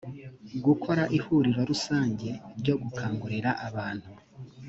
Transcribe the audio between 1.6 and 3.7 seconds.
rusange ryo gukangurira